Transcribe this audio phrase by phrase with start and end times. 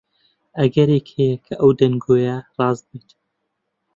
[0.59, 3.09] ئەگەرێک هەیە کە ئەو دەنگۆیە ڕاست بێت.